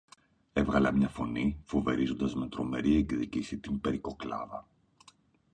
Έβγαλα 0.53 0.91
μια 0.91 1.07
φωνή, 1.09 1.61
φοβερίζοντας 1.65 2.35
με 2.35 2.47
τρομερή 2.49 2.95
εκδίκηση 2.95 3.57
την 3.57 3.81
περικοκλάδα. 3.81 4.67